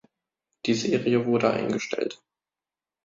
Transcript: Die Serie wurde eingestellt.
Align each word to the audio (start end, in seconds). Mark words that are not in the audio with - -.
Die 0.65 0.73
Serie 0.73 1.27
wurde 1.27 1.51
eingestellt. 1.51 2.23